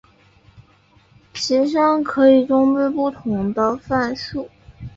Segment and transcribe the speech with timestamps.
[1.31, 4.49] 其上可以装备不同的范数。